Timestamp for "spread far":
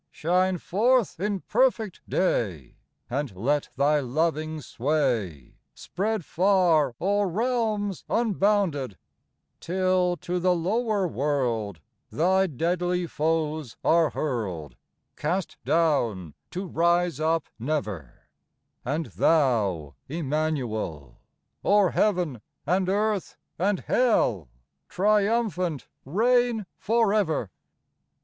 5.75-6.95